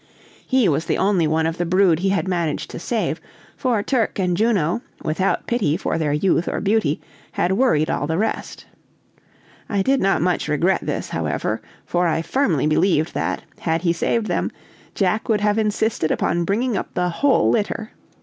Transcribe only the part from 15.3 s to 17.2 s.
have insisted upon bringing up the